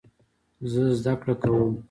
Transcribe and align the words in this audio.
زه 0.71 0.81
زده 0.99 1.13
کړه 1.21 1.33
کوم. 1.41 1.71